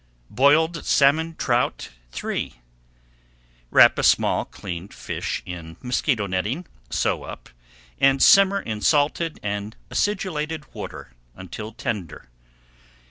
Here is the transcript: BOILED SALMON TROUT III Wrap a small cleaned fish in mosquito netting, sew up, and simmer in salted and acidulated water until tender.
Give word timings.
BOILED 0.31 0.83
SALMON 0.83 1.35
TROUT 1.35 1.91
III 2.11 2.59
Wrap 3.69 3.99
a 3.99 4.03
small 4.03 4.45
cleaned 4.45 4.95
fish 4.95 5.43
in 5.45 5.77
mosquito 5.79 6.25
netting, 6.25 6.65
sew 6.89 7.21
up, 7.21 7.49
and 7.99 8.19
simmer 8.19 8.59
in 8.61 8.81
salted 8.81 9.39
and 9.43 9.75
acidulated 9.91 10.65
water 10.73 11.11
until 11.35 11.71
tender. 11.71 12.31